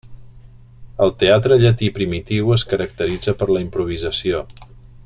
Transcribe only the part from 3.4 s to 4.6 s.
per la improvisació.